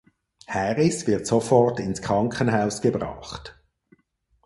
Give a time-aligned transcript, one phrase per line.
[0.47, 3.55] Harris wird sofort ins Krankenhaus gebracht.